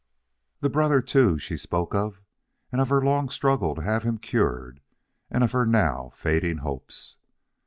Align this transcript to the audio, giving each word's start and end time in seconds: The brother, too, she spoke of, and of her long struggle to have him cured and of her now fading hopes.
The 0.61 0.69
brother, 0.71 0.99
too, 0.99 1.37
she 1.37 1.57
spoke 1.57 1.93
of, 1.93 2.21
and 2.71 2.81
of 2.81 2.89
her 2.89 3.03
long 3.03 3.29
struggle 3.29 3.75
to 3.75 3.83
have 3.83 4.01
him 4.01 4.17
cured 4.17 4.81
and 5.29 5.43
of 5.43 5.51
her 5.51 5.63
now 5.63 6.09
fading 6.15 6.57
hopes. 6.65 7.17